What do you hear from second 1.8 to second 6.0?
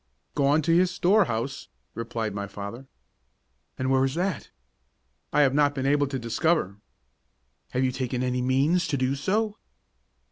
replied my father. "And where is that?" "I have not been